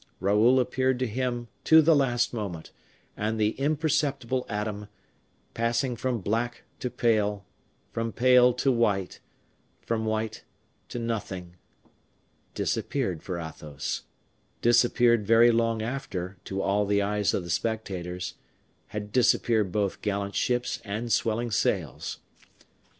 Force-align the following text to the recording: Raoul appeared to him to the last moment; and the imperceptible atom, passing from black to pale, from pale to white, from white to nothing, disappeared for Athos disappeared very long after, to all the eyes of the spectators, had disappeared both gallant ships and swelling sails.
Raoul 0.19 0.59
appeared 0.59 0.97
to 0.97 1.05
him 1.05 1.47
to 1.65 1.79
the 1.79 1.95
last 1.95 2.33
moment; 2.33 2.71
and 3.15 3.39
the 3.39 3.51
imperceptible 3.59 4.47
atom, 4.49 4.87
passing 5.53 5.95
from 5.95 6.21
black 6.21 6.63
to 6.79 6.89
pale, 6.89 7.45
from 7.91 8.11
pale 8.11 8.51
to 8.53 8.71
white, 8.71 9.19
from 9.85 10.05
white 10.05 10.43
to 10.89 10.97
nothing, 10.97 11.55
disappeared 12.55 13.21
for 13.21 13.37
Athos 13.37 14.01
disappeared 14.63 15.27
very 15.27 15.51
long 15.51 15.83
after, 15.83 16.37
to 16.45 16.63
all 16.63 16.87
the 16.87 17.03
eyes 17.03 17.35
of 17.35 17.43
the 17.43 17.51
spectators, 17.51 18.33
had 18.87 19.11
disappeared 19.11 19.71
both 19.71 20.01
gallant 20.01 20.33
ships 20.33 20.81
and 20.83 21.11
swelling 21.11 21.51
sails. 21.51 22.21